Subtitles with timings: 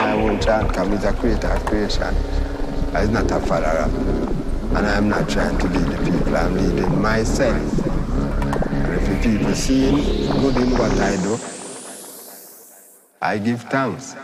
[0.00, 0.92] I won't try and come.
[0.92, 2.14] He's a creator of creation.
[2.96, 3.88] He's not a follower.
[4.74, 7.86] And I'm not trying to lead the people, I'm leading myself.
[7.86, 9.90] And if the people see
[10.40, 11.38] good in what I do,
[13.20, 14.14] I give thanks.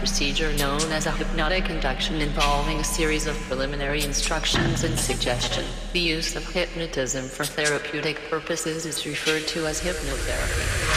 [0.00, 5.62] Procedure known as a hypnotic induction involving a series of preliminary instructions and suggestion.
[5.92, 10.89] The use of hypnotism for therapeutic purposes is referred to as hypnotherapy.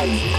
[0.00, 0.29] Thank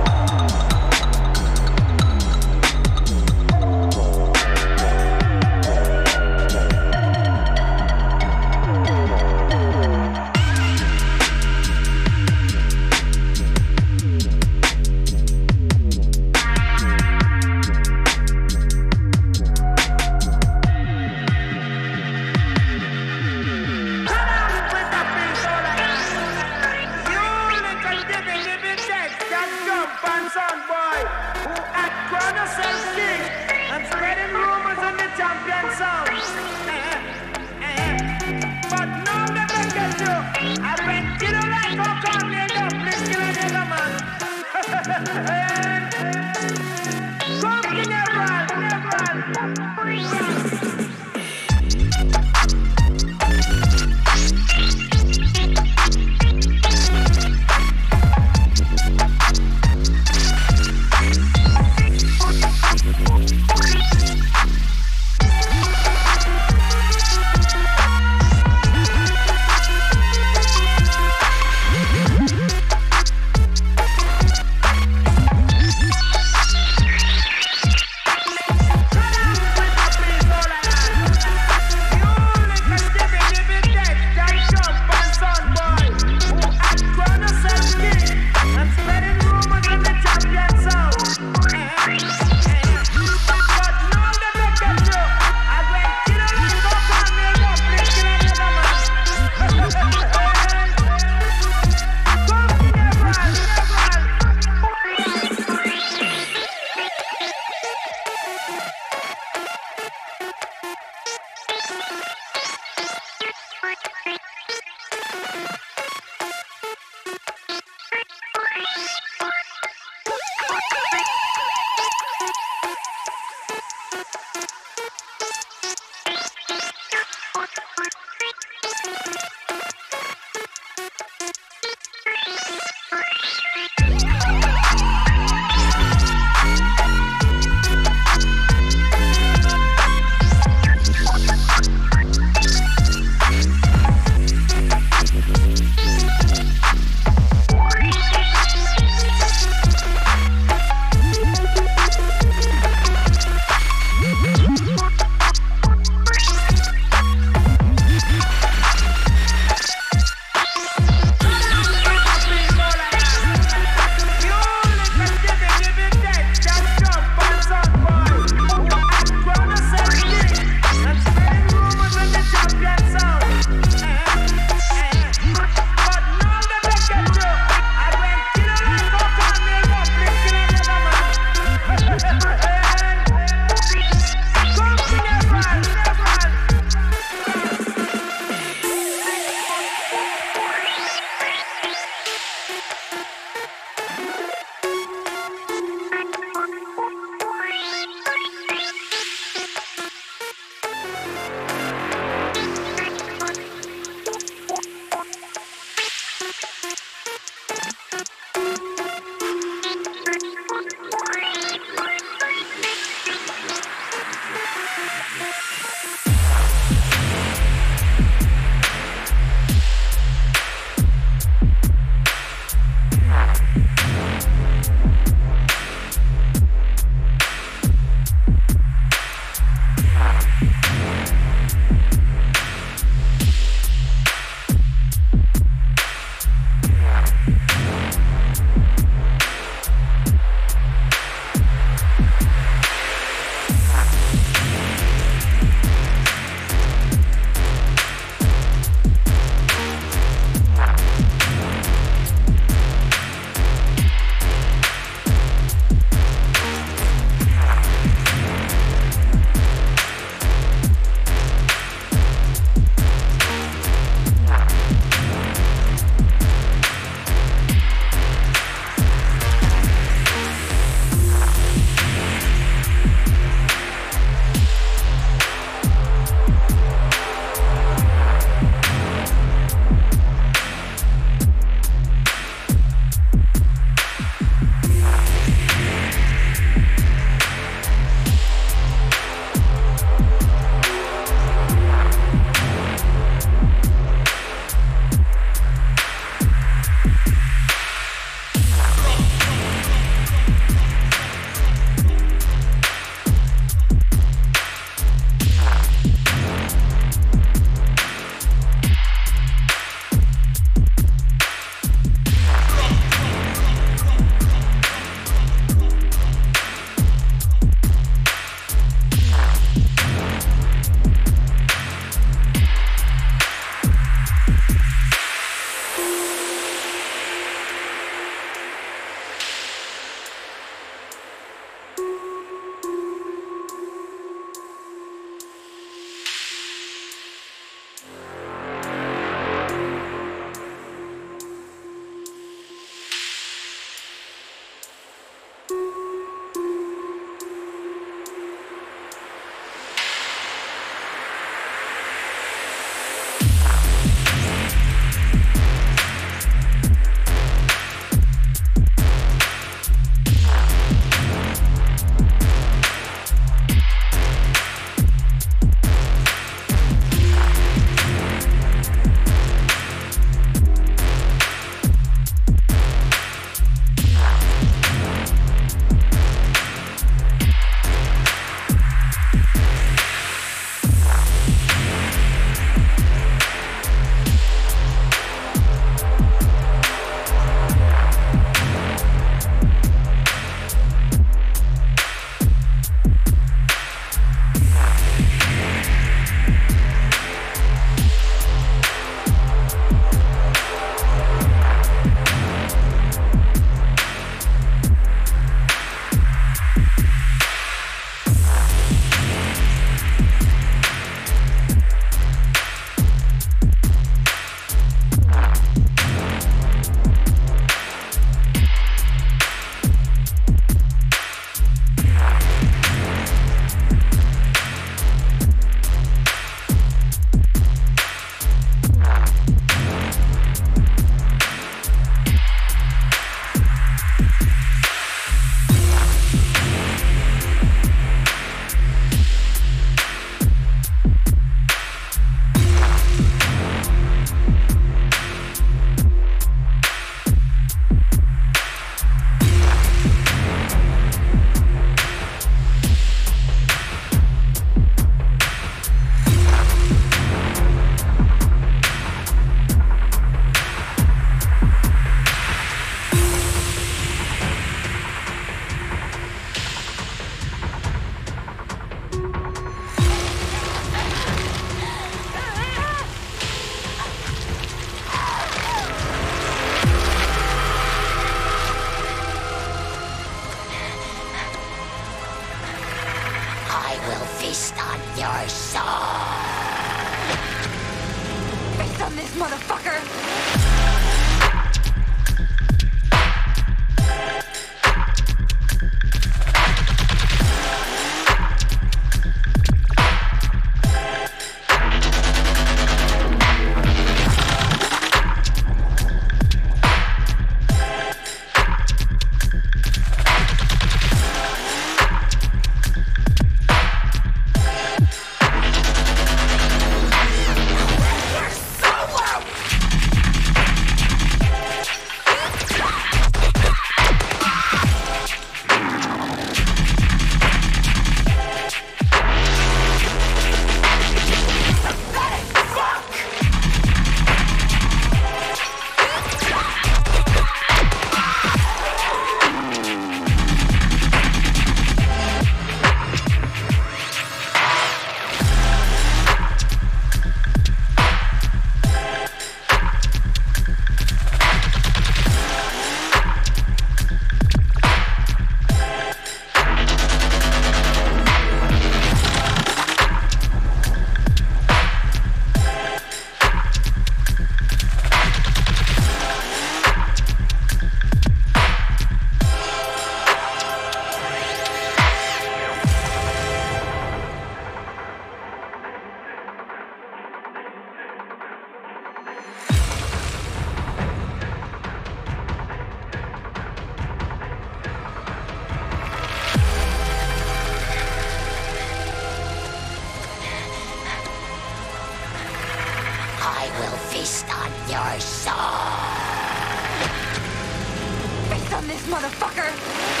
[598.89, 600.00] motherfucker!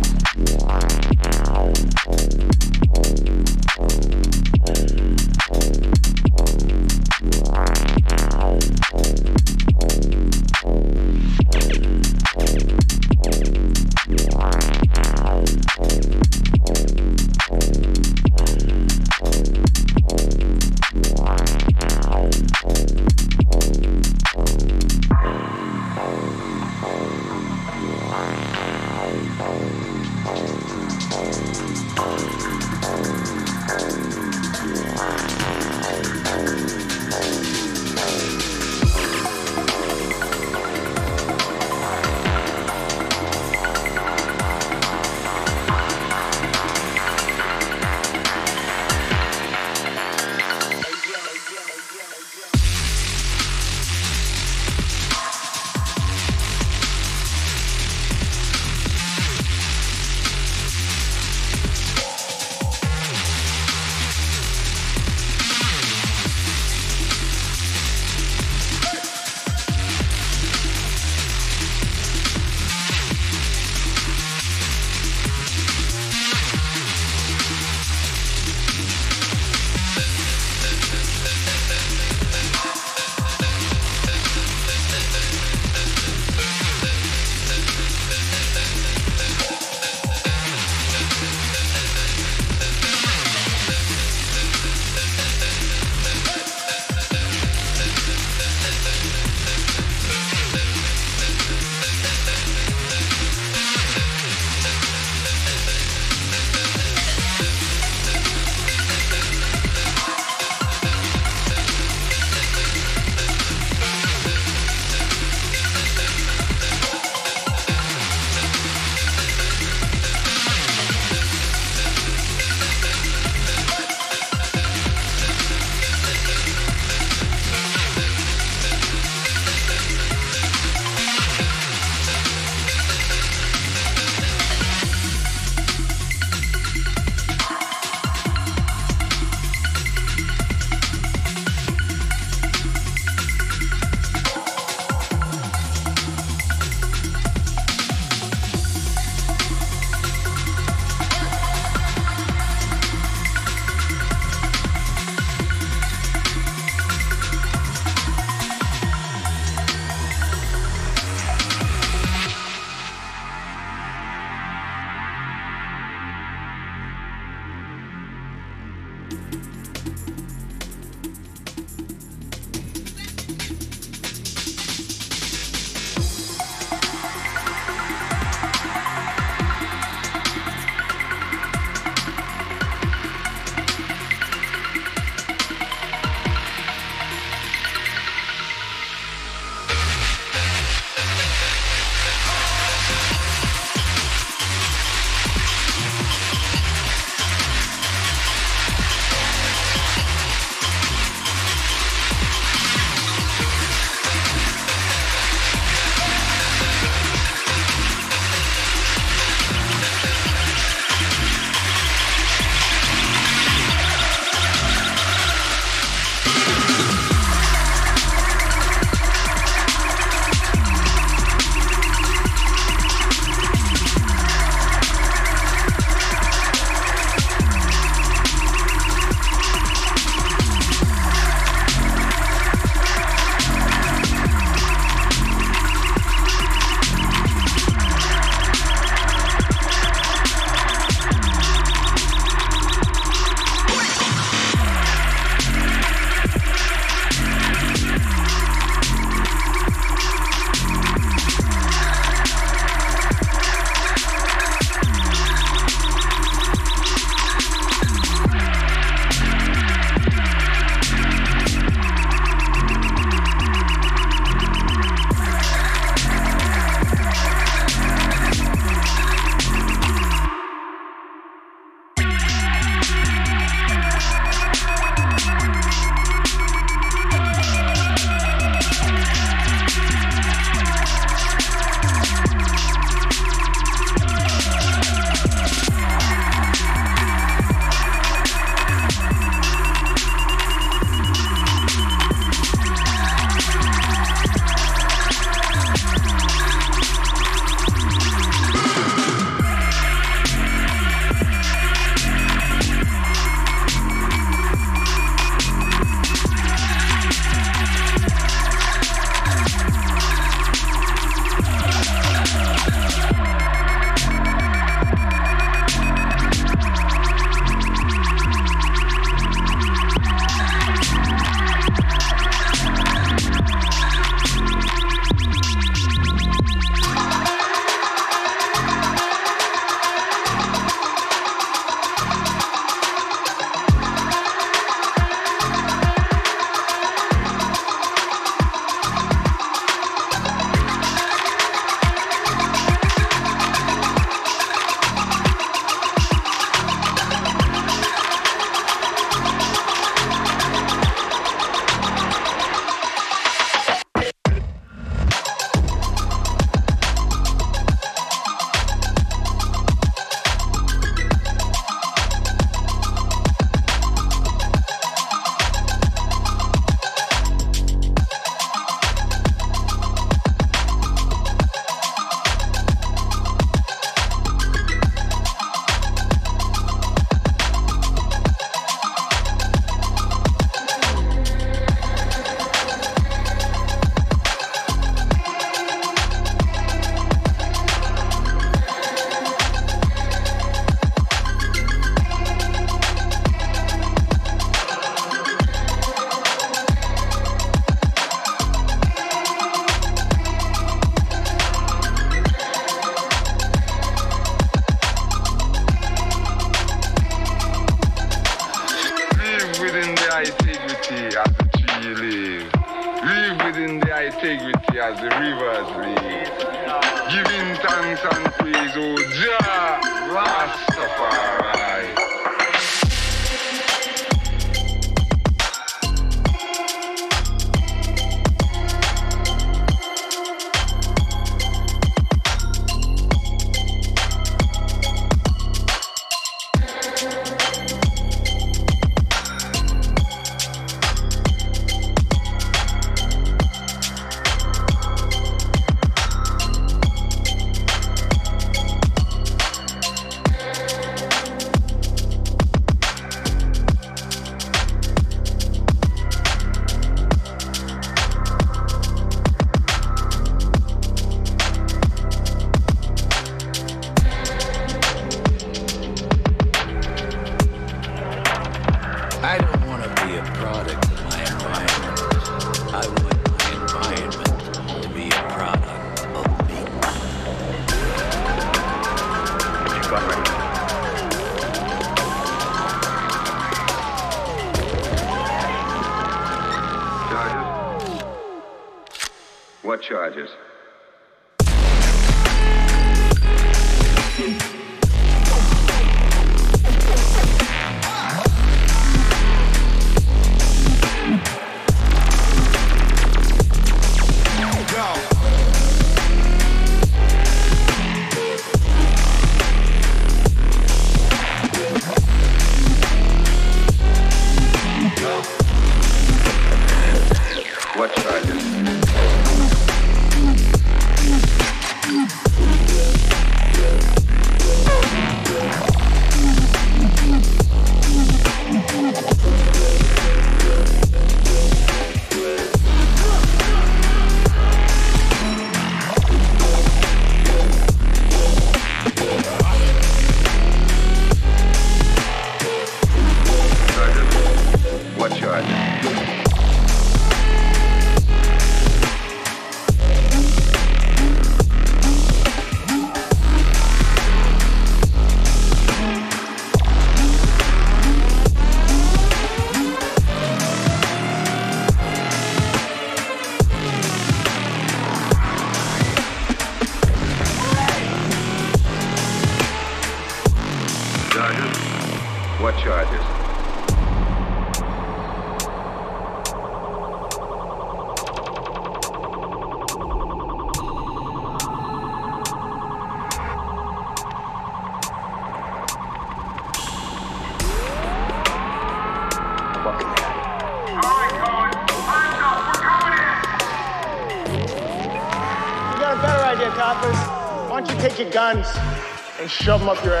[599.41, 600.00] Shove them up your ass?